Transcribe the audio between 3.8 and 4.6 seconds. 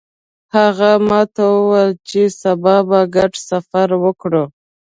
وکړو